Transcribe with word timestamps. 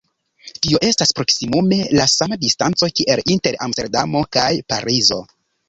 Tio 0.61 0.79
estas 0.87 1.13
proksimume 1.19 1.77
la 1.99 2.07
sama 2.15 2.39
distanco 2.45 2.91
kiel 3.01 3.23
inter 3.37 3.61
Amsterdamo 3.69 4.27
kaj 4.39 4.51
Parizo. 4.75 5.23